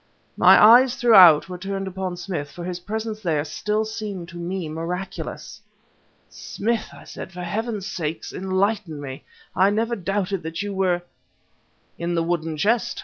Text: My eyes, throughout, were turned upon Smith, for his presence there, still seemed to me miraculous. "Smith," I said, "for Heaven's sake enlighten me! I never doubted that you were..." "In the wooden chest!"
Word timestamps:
My 0.35 0.59
eyes, 0.59 0.95
throughout, 0.95 1.47
were 1.47 1.59
turned 1.59 1.85
upon 1.87 2.17
Smith, 2.17 2.49
for 2.49 2.63
his 2.63 2.79
presence 2.79 3.21
there, 3.21 3.45
still 3.45 3.85
seemed 3.85 4.29
to 4.29 4.37
me 4.37 4.67
miraculous. 4.67 5.61
"Smith," 6.27 6.87
I 6.91 7.03
said, 7.03 7.31
"for 7.31 7.43
Heaven's 7.43 7.85
sake 7.85 8.23
enlighten 8.33 8.99
me! 8.99 9.25
I 9.55 9.69
never 9.69 9.95
doubted 9.95 10.41
that 10.41 10.63
you 10.63 10.73
were..." 10.73 11.03
"In 11.99 12.15
the 12.15 12.23
wooden 12.23 12.57
chest!" 12.57 12.99